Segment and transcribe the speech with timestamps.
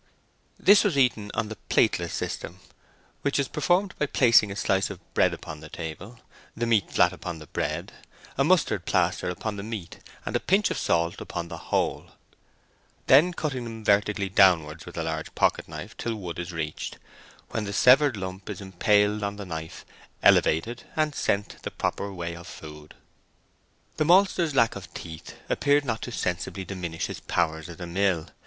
[0.57, 2.59] This was eaten on the plateless system,
[3.21, 6.17] which is performed by placing a slice of bread upon the table,
[6.57, 7.93] the meat flat upon the bread,
[8.35, 12.07] a mustard plaster upon the meat, and a pinch of salt upon the whole,
[13.05, 16.97] then cutting them vertically downwards with a large pocket knife till wood is reached,
[17.49, 19.85] when the severed lump is impaled on the knife,
[20.23, 22.95] elevated, and sent the proper way of food.
[23.97, 28.29] The maltster's lack of teeth appeared not to sensibly diminish his powers as a mill.